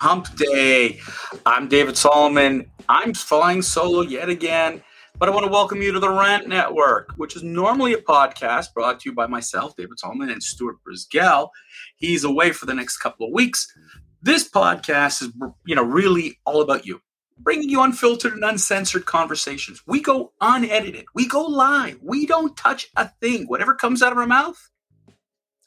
[0.00, 0.98] Hump Day.
[1.44, 2.70] I'm David Solomon.
[2.88, 4.82] I'm flying solo yet again,
[5.18, 8.72] but I want to welcome you to the Rant Network, which is normally a podcast
[8.72, 11.50] brought to you by myself, David Solomon, and Stuart Brisgell.
[11.96, 13.70] He's away for the next couple of weeks.
[14.22, 15.28] This podcast is,
[15.66, 17.02] you know, really all about you,
[17.38, 19.82] bringing you unfiltered and uncensored conversations.
[19.86, 21.04] We go unedited.
[21.14, 21.98] We go live.
[22.00, 23.44] We don't touch a thing.
[23.48, 24.70] Whatever comes out of our mouth,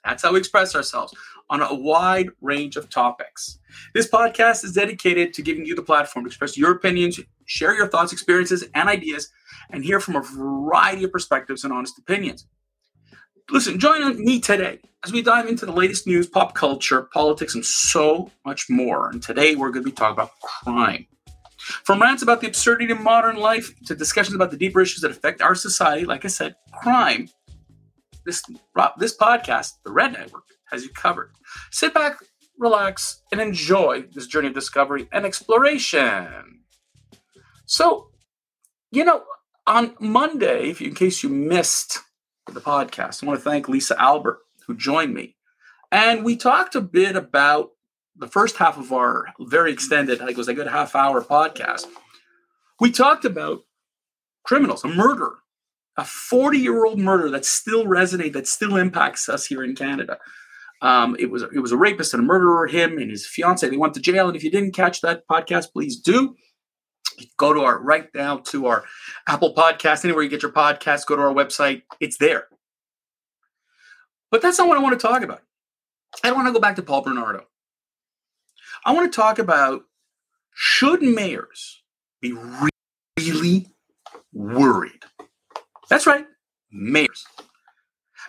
[0.03, 1.13] that's how we express ourselves
[1.49, 3.59] on a wide range of topics.
[3.93, 7.87] This podcast is dedicated to giving you the platform to express your opinions, share your
[7.87, 9.29] thoughts, experiences, and ideas,
[9.69, 12.47] and hear from a variety of perspectives and honest opinions.
[13.49, 17.65] Listen, join me today as we dive into the latest news, pop culture, politics, and
[17.65, 19.09] so much more.
[19.09, 21.07] And today we're going to be talking about crime.
[21.57, 25.11] From rants about the absurdity of modern life to discussions about the deeper issues that
[25.11, 27.29] affect our society, like I said, crime.
[28.25, 28.41] This
[28.97, 31.31] this podcast, the Rant Network, has you covered.
[31.71, 32.17] Sit back,
[32.57, 36.61] relax, and enjoy this journey of discovery and exploration.
[37.65, 38.09] So,
[38.91, 39.23] you know,
[39.65, 41.99] on Monday, if you, in case you missed
[42.47, 45.35] the podcast, I want to thank Lisa Albert who joined me,
[45.91, 47.71] and we talked a bit about
[48.15, 51.87] the first half of our very extended, think it was a good half hour podcast.
[52.79, 53.61] We talked about
[54.43, 55.37] criminals, a murder,
[55.97, 60.17] a 40 year old murder that still resonates, that still impacts us here in Canada.
[60.81, 62.67] Um, it was it was a rapist and a murderer.
[62.67, 64.27] Him and his fiance they went to jail.
[64.27, 66.35] And if you didn't catch that podcast, please do
[67.37, 68.83] go to our right now to our
[69.27, 71.05] Apple Podcast, anywhere you get your podcast.
[71.05, 72.47] Go to our website; it's there.
[74.29, 75.41] But that's not what I want to talk about.
[76.23, 77.45] I don't want to go back to Paul Bernardo.
[78.85, 79.83] I want to talk about
[80.53, 81.81] should mayors
[82.21, 82.33] be
[83.17, 83.67] really
[84.33, 85.05] worried?
[85.93, 86.25] That's right,
[86.71, 87.23] mayors.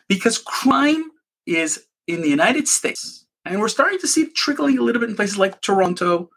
[0.07, 1.13] Because crime
[1.47, 5.09] is in the United States, and we're starting to see it trickling a little bit
[5.09, 6.29] in places like Toronto,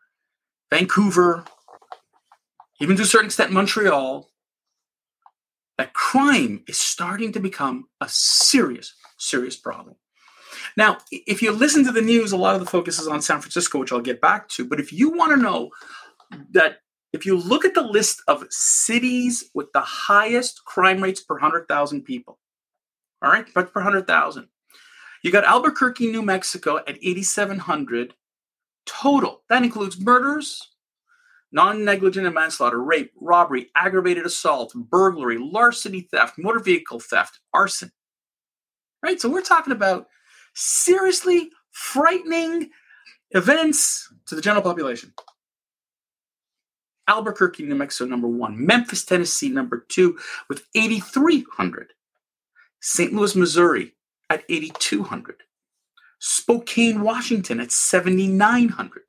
[0.72, 1.44] Vancouver,
[2.80, 4.30] even to a certain extent Montreal,
[5.78, 9.98] that crime is starting to become a serious, serious problem.
[10.78, 13.42] Now, if you listen to the news, a lot of the focus is on San
[13.42, 14.64] Francisco, which I'll get back to.
[14.64, 15.72] But if you want to know
[16.52, 16.78] that,
[17.14, 22.04] if you look at the list of cities with the highest crime rates per 100,000
[22.04, 22.38] people,
[23.22, 24.48] all right, but per 100,000,
[25.24, 28.14] you got Albuquerque, New Mexico at 8,700
[28.86, 29.44] total.
[29.50, 30.62] That includes murders,
[31.52, 37.92] non negligent and manslaughter, rape, robbery, aggravated assault, burglary, larceny theft, motor vehicle theft, arson.
[39.02, 39.20] Right?
[39.20, 40.08] So we're talking about
[40.54, 42.70] seriously frightening
[43.32, 45.14] events to the general population.
[47.08, 48.66] Albuquerque, New Mexico, number one.
[48.66, 50.18] Memphis, Tennessee, number two,
[50.50, 51.94] with 8,300.
[52.82, 53.14] St.
[53.14, 53.94] Louis, Missouri,
[54.30, 55.44] at 8,200.
[56.20, 59.04] Spokane, Washington at 7,900.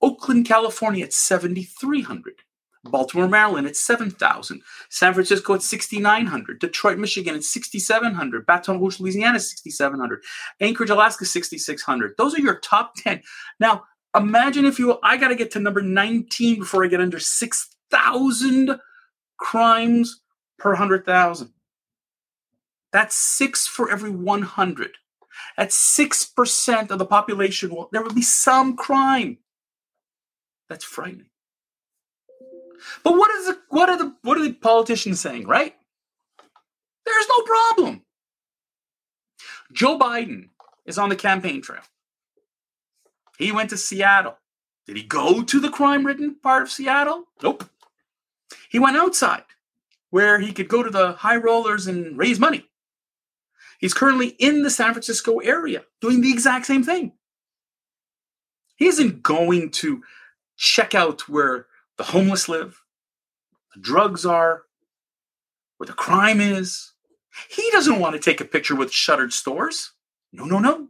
[0.00, 2.42] Oakland, California at 7,300.
[2.84, 4.62] Baltimore, Maryland at 7,000.
[4.88, 6.60] San Francisco at 6,900.
[6.60, 8.46] Detroit, Michigan at 6,700.
[8.46, 10.22] Baton Rouge, Louisiana, 6,700.
[10.60, 12.14] Anchorage, Alaska, 6,600.
[12.16, 13.22] Those are your top 10.
[13.60, 13.84] Now,
[14.18, 18.80] imagine if you, I got to get to number 19 before I get under 6,000
[19.38, 20.20] crimes
[20.58, 21.52] per 100,000.
[22.92, 24.90] That's six for every 100.
[25.56, 29.38] At 6% of the population, well, there will be some crime.
[30.68, 31.30] That's frightening.
[33.02, 35.74] But what is the what are the what are the politicians saying, right?
[37.04, 38.02] There's no problem.
[39.72, 40.50] Joe Biden
[40.86, 41.82] is on the campaign trail.
[43.38, 44.36] He went to Seattle.
[44.86, 47.24] Did he go to the crime-ridden part of Seattle?
[47.42, 47.64] Nope.
[48.68, 49.44] He went outside
[50.10, 52.64] where he could go to the high rollers and raise money.
[53.78, 57.12] He's currently in the San Francisco area doing the exact same thing.
[58.76, 60.02] He isn't going to
[60.56, 61.66] check out where
[61.96, 62.82] the homeless live,
[63.74, 64.62] the drugs are,
[65.76, 66.92] where the crime is.
[67.50, 69.92] He doesn't want to take a picture with shuttered stores.
[70.32, 70.88] No, no, no.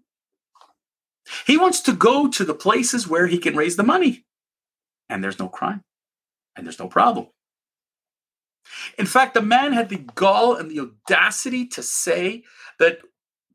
[1.47, 4.25] He wants to go to the places where he can raise the money.
[5.09, 5.83] And there's no crime.
[6.57, 7.29] And there's no problem.
[8.99, 12.45] In fact, the man had the gall and the audacity to say
[12.79, 12.99] that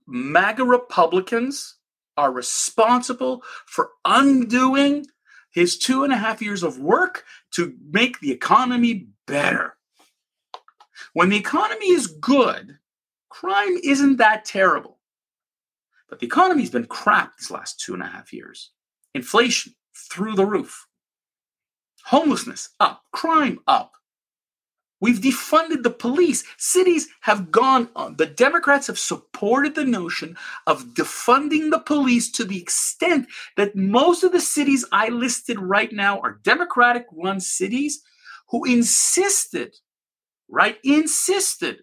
[0.08, 1.76] MAGA Republicans
[2.18, 5.06] are responsible for undoing
[5.52, 9.78] his two and a half years of work to make the economy better.
[11.14, 12.80] When the economy is good,
[13.30, 14.98] crime isn't that terrible.
[16.14, 18.70] But the economy's been crap these last two and a half years.
[19.16, 19.74] Inflation
[20.12, 20.86] through the roof,
[22.04, 23.94] homelessness up, crime up.
[25.02, 26.44] We've defunded the police.
[26.60, 28.18] Cities have gone on.
[28.18, 30.38] The Democrats have supported the notion
[30.68, 33.28] of defunding the police to the extent
[33.58, 38.04] that most of the cities I listed right now are Democratic run cities
[38.50, 39.74] who insisted,
[40.48, 41.80] right, insisted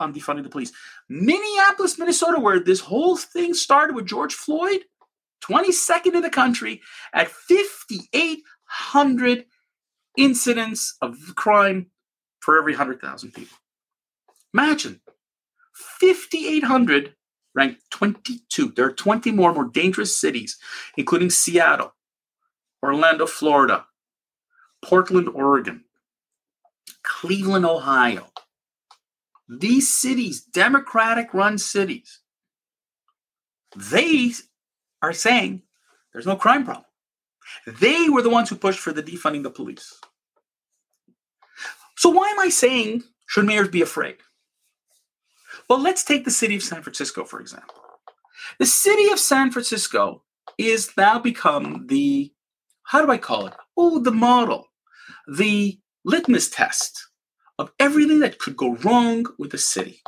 [0.00, 0.72] on defunding the police.
[1.08, 4.80] Minneapolis, Minnesota, where this whole thing started with George Floyd,
[5.42, 6.80] 22nd in the country
[7.12, 9.44] at 5,800
[10.16, 11.90] incidents of crime
[12.40, 13.58] for every 100,000 people.
[14.54, 15.00] Imagine
[16.00, 17.14] 5,800
[17.54, 18.72] ranked 22.
[18.74, 20.58] There are 20 more more dangerous cities,
[20.96, 21.94] including Seattle,
[22.82, 23.86] Orlando, Florida,
[24.82, 25.84] Portland, Oregon,
[27.02, 28.26] Cleveland, Ohio.
[29.58, 32.20] These cities, Democratic run cities,
[33.76, 34.32] they
[35.02, 35.62] are saying
[36.12, 36.86] there's no crime problem.
[37.66, 40.00] They were the ones who pushed for the defunding the police.
[41.98, 44.16] So, why am I saying should mayors be afraid?
[45.68, 47.74] Well, let's take the city of San Francisco, for example.
[48.58, 50.22] The city of San Francisco
[50.56, 52.32] is now become the,
[52.84, 53.54] how do I call it?
[53.76, 54.66] Oh, the model,
[55.28, 57.08] the litmus test
[57.58, 60.02] of everything that could go wrong with the city.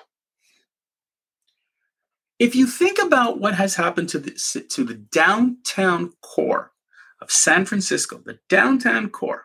[2.38, 6.72] If you think about what has happened to the, to the downtown core
[7.20, 9.44] of San Francisco, the downtown core,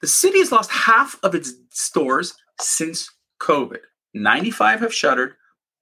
[0.00, 3.10] the city has lost half of its stores since
[3.40, 3.80] COVID.
[4.12, 5.34] 95 have shuttered,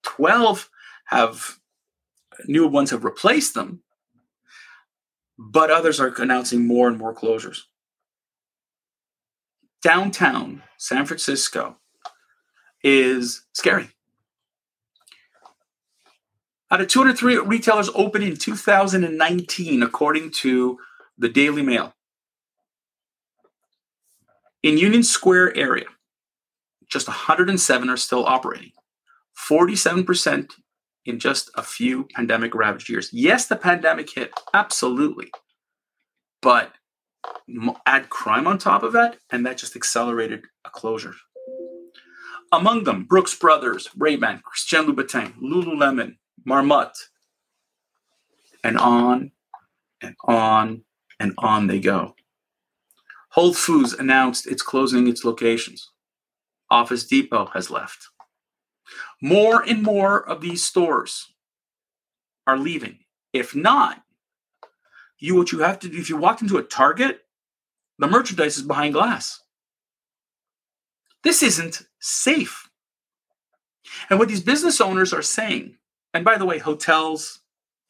[0.02, 0.70] 12
[1.06, 1.58] have
[2.46, 3.82] new ones have replaced them,
[5.38, 7.62] but others are announcing more and more closures.
[9.82, 11.76] Downtown San Francisco
[12.82, 13.88] is scary.
[16.70, 20.78] Out of 203 retailers open in 2019, according to
[21.18, 21.94] the Daily Mail,
[24.62, 25.86] in Union Square area,
[26.88, 28.72] just 107 are still operating.
[29.48, 30.52] 47%
[31.04, 33.10] in just a few pandemic ravaged years.
[33.12, 35.30] Yes, the pandemic hit, absolutely.
[36.40, 36.72] But
[37.86, 41.14] add crime on top of that, and that just accelerated a closure.
[42.52, 46.92] Among them, Brooks Brothers, Ray-Ban, Christian Louboutin, Lululemon, Marmot,
[48.62, 49.32] and on
[50.00, 50.84] and on
[51.18, 52.14] and on they go.
[53.30, 55.90] Whole Foods announced it's closing its locations.
[56.70, 58.08] Office Depot has left.
[59.22, 61.32] More and more of these stores
[62.46, 62.98] are leaving.
[63.32, 64.01] If not,
[65.22, 67.20] you what you have to do if you walked into a Target,
[67.98, 69.40] the merchandise is behind glass.
[71.22, 72.68] This isn't safe.
[74.10, 75.76] And what these business owners are saying
[76.14, 77.40] and by the way, hotels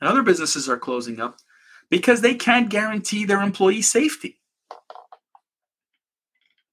[0.00, 1.38] and other businesses are closing up
[1.90, 4.38] because they can't guarantee their employee safety.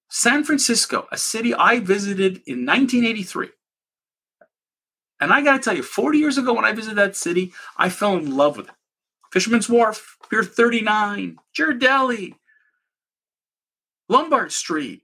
[0.09, 3.50] San Francisco, a city I visited in 1983.
[5.21, 7.89] And I got to tell you, 40 years ago when I visited that city, I
[7.89, 8.75] fell in love with it.
[9.31, 12.34] Fisherman's Wharf, Pier 39, Ghirardelli,
[14.08, 15.04] Lombard Street.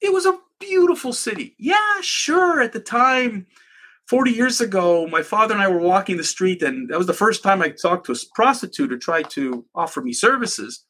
[0.00, 1.54] It was a beautiful city.
[1.58, 3.46] Yeah, sure, at the time,
[4.08, 7.12] 40 years ago, my father and I were walking the street, and that was the
[7.12, 10.84] first time I talked to a prostitute who tried to offer me services.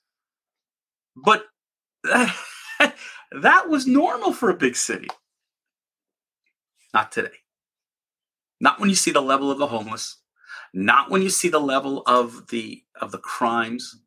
[1.17, 1.45] But
[2.05, 5.09] that was normal for a big city.
[6.95, 7.29] Not today.
[8.61, 10.19] Not when you see the level of the homeless,
[10.73, 13.99] not when you see the level of the of the crimes,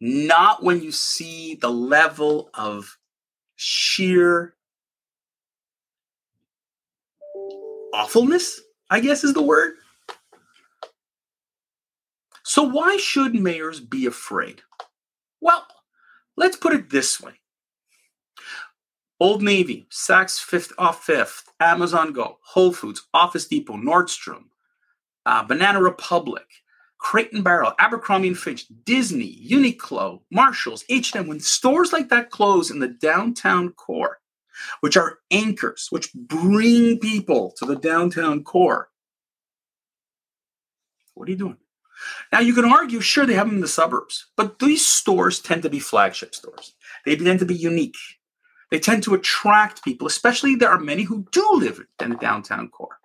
[0.00, 2.98] not when you see the level of
[3.56, 4.54] sheer
[7.92, 8.60] awfulness,
[8.90, 9.74] I guess is the word.
[12.42, 14.62] So, why should mayors be afraid?
[15.40, 15.66] Well,
[16.36, 17.34] let's put it this way
[19.20, 24.46] Old Navy, Saks Fifth off Fifth, Amazon Go, Whole Foods, Office Depot, Nordstrom,
[25.26, 26.46] uh, Banana Republic,
[26.98, 31.26] Crate and Barrel, Abercrombie and Fitch, Disney, Uniqlo, Marshalls, H&M.
[31.26, 34.18] When stores like that close in the downtown core,
[34.80, 38.90] which are anchors, which bring people to the downtown core.
[41.14, 41.56] What are you doing?
[42.32, 45.62] Now, you can argue, sure, they have them in the suburbs, but these stores tend
[45.62, 46.74] to be flagship stores.
[47.04, 47.96] They tend to be unique.
[48.70, 52.70] They tend to attract people, especially there are many who do live in the downtown
[52.70, 52.98] core.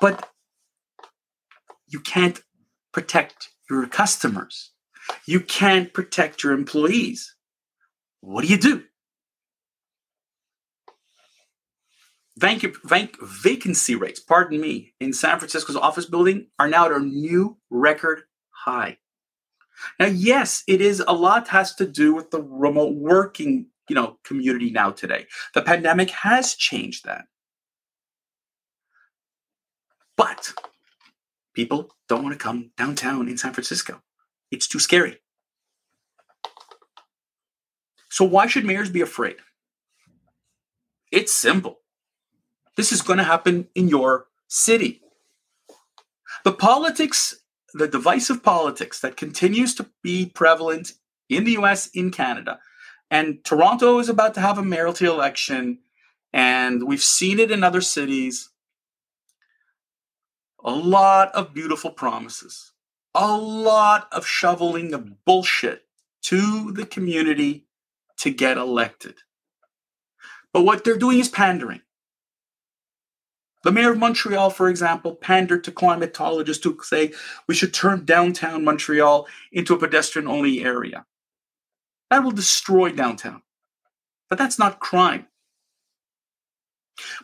[0.00, 0.31] But
[1.92, 2.40] you can't
[2.92, 4.72] protect your customers.
[5.26, 7.34] You can't protect your employees.
[8.20, 8.84] What do you do?
[12.38, 16.98] Vac- vac- vacancy rates, pardon me, in San Francisco's office building are now at a
[16.98, 18.98] new record high.
[19.98, 24.18] Now, yes, it is a lot has to do with the remote working, you know,
[24.24, 25.26] community now today.
[25.54, 27.24] The pandemic has changed that.
[30.16, 30.52] But
[31.54, 34.02] people don't want to come downtown in San Francisco.
[34.50, 35.18] It's too scary.
[38.10, 39.36] So why should mayors be afraid?
[41.10, 41.80] It's simple.
[42.76, 45.00] This is going to happen in your city.
[46.44, 47.42] The politics
[47.74, 50.92] the divisive politics that continues to be prevalent
[51.28, 52.58] in the US, in Canada.
[53.10, 55.78] And Toronto is about to have a mayoralty election,
[56.32, 58.50] and we've seen it in other cities.
[60.64, 62.72] A lot of beautiful promises,
[63.14, 65.84] a lot of shoveling of bullshit
[66.22, 67.66] to the community
[68.18, 69.16] to get elected.
[70.52, 71.80] But what they're doing is pandering.
[73.64, 77.12] The mayor of Montreal, for example, pandered to climatologists to say
[77.46, 81.06] we should turn downtown Montreal into a pedestrian only area.
[82.10, 83.42] That will destroy downtown.
[84.28, 85.26] But that's not crime.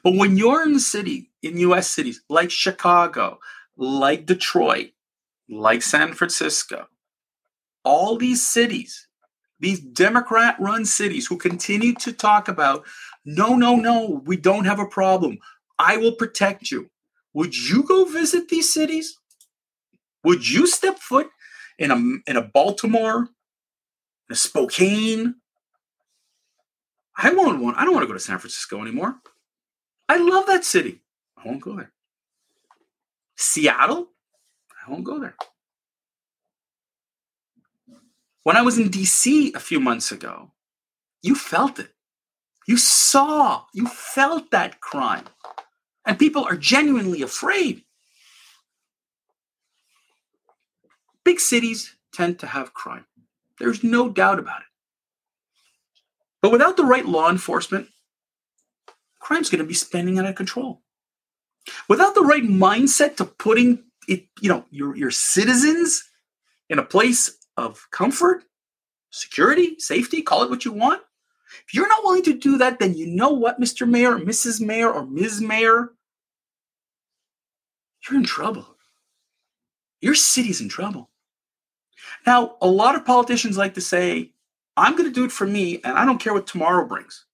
[0.02, 3.38] But when you're in the city, in US cities like Chicago,
[3.76, 4.90] like Detroit,
[5.49, 6.87] like San Francisco,
[7.85, 9.09] all these cities,
[9.61, 12.85] these Democrat run cities who continue to talk about
[13.25, 15.38] no, no, no, we don't have a problem.
[15.78, 16.90] I will protect you.
[17.35, 19.18] Would you go visit these cities?
[20.25, 21.28] Would you step foot
[21.78, 21.97] in a
[22.30, 23.28] in a Baltimore,
[24.28, 25.37] in a Spokane?
[27.16, 27.76] I won't want.
[27.76, 29.16] I don't want to go to San Francisco anymore.
[30.09, 31.02] I love that city.
[31.38, 31.92] I won't go there.
[33.37, 34.09] Seattle,
[34.87, 35.37] I won't go there.
[38.42, 40.52] When I was in DC a few months ago,
[41.23, 41.92] you felt it.
[42.66, 45.25] You saw, you felt that crime.
[46.07, 47.83] And people are genuinely afraid.
[51.25, 53.04] Big cities tend to have crime.
[53.59, 54.66] There's no doubt about it.
[56.40, 57.88] But without the right law enforcement,
[59.18, 60.83] crime's going to be spinning out of control.
[61.88, 66.02] Without the right mindset to putting it, you know, your, your citizens
[66.68, 68.44] in a place of comfort,
[69.10, 71.02] security, safety, call it what you want.
[71.66, 73.88] If you're not willing to do that, then you know what, Mr.
[73.88, 74.60] Mayor, or Mrs.
[74.60, 75.40] Mayor, or Ms.
[75.40, 75.92] Mayor,
[78.08, 78.76] you're in trouble.
[80.00, 81.10] Your city's in trouble.
[82.26, 84.32] Now, a lot of politicians like to say,
[84.76, 87.25] I'm going to do it for me, and I don't care what tomorrow brings.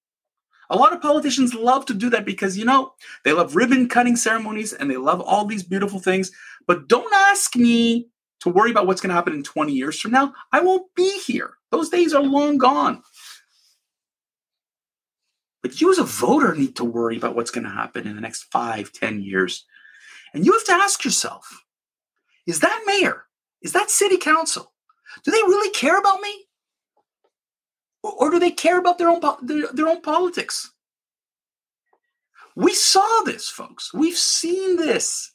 [0.70, 2.94] A lot of politicians love to do that because, you know,
[3.24, 6.30] they love ribbon cutting ceremonies and they love all these beautiful things.
[6.66, 8.08] But don't ask me
[8.40, 10.32] to worry about what's going to happen in 20 years from now.
[10.52, 11.54] I won't be here.
[11.70, 13.02] Those days are long gone.
[15.62, 18.20] But you, as a voter, need to worry about what's going to happen in the
[18.20, 19.64] next five, ten years.
[20.34, 21.64] And you have to ask yourself
[22.46, 23.24] is that mayor,
[23.62, 24.74] is that city council,
[25.24, 26.43] do they really care about me?
[28.04, 30.70] Or, do they care about their own, their, their own politics?
[32.54, 33.94] We saw this, folks.
[33.94, 35.32] We've seen this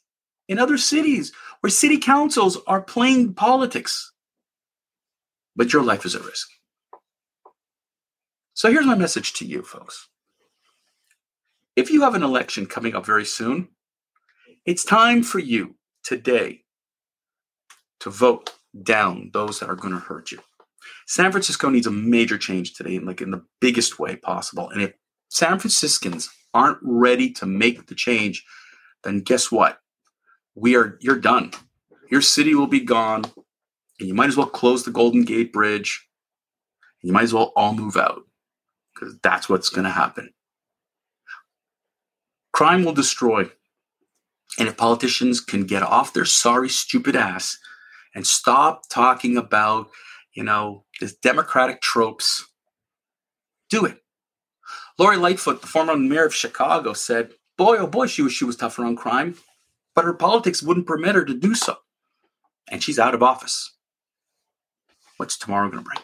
[0.48, 4.12] in other cities where city councils are playing politics.
[5.56, 6.48] But your life is at risk.
[8.54, 10.08] So here's my message to you, folks.
[11.74, 13.68] If you have an election coming up very soon,
[14.64, 15.74] it's time for you
[16.04, 16.62] today
[17.98, 20.38] to vote down those that are going to hurt you.
[21.06, 24.70] San Francisco needs a major change today, like in the biggest way possible.
[24.70, 24.92] And if
[25.28, 28.44] San Franciscans aren't ready to make the change,
[29.04, 29.78] then guess what?
[30.54, 31.52] We are you're done.
[32.10, 33.24] Your city will be gone,
[33.98, 36.06] and you might as well close the Golden Gate Bridge.
[37.02, 38.22] you might as well all move out
[38.94, 40.30] because that's what's going to happen.
[42.52, 43.48] Crime will destroy
[44.58, 47.58] and if politicians can get off their sorry, stupid ass
[48.14, 49.88] and stop talking about,
[50.40, 52.46] you know, this democratic tropes,
[53.68, 53.98] do it.
[54.98, 58.56] Lori Lightfoot, the former mayor of Chicago, said, boy, oh boy, she was, she was
[58.56, 59.34] tough on crime,
[59.94, 61.76] but her politics wouldn't permit her to do so.
[62.70, 63.76] And she's out of office.
[65.18, 65.98] What's tomorrow going to bring?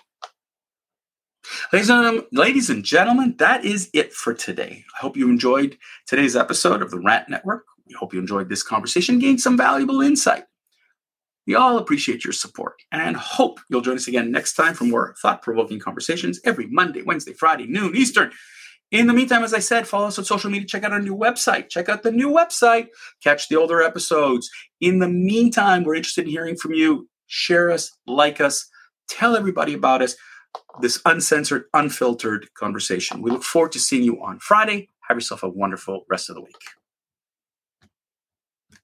[1.72, 4.84] Ladies and, ladies and gentlemen, that is it for today.
[4.94, 7.64] I hope you enjoyed today's episode of the Rant Network.
[7.88, 10.44] We hope you enjoyed this conversation, gained some valuable insight.
[11.46, 15.14] We all appreciate your support and hope you'll join us again next time for more
[15.22, 18.32] thought provoking conversations every Monday, Wednesday, Friday, noon Eastern.
[18.92, 21.16] In the meantime, as I said, follow us on social media, check out our new
[21.16, 22.88] website, check out the new website,
[23.22, 24.48] catch the older episodes.
[24.80, 27.08] In the meantime, we're interested in hearing from you.
[27.26, 28.68] Share us, like us,
[29.08, 30.14] tell everybody about us,
[30.80, 33.22] this uncensored, unfiltered conversation.
[33.22, 34.88] We look forward to seeing you on Friday.
[35.08, 36.75] Have yourself a wonderful rest of the week.